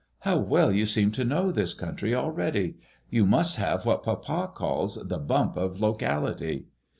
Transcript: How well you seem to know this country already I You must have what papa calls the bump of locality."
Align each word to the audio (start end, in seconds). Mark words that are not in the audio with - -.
How 0.21 0.39
well 0.39 0.71
you 0.73 0.87
seem 0.87 1.11
to 1.11 1.23
know 1.23 1.51
this 1.51 1.75
country 1.75 2.15
already 2.15 2.75
I 2.81 2.85
You 3.11 3.23
must 3.27 3.57
have 3.57 3.85
what 3.85 4.01
papa 4.01 4.51
calls 4.51 4.95
the 4.95 5.19
bump 5.19 5.55
of 5.57 5.79
locality." 5.79 6.65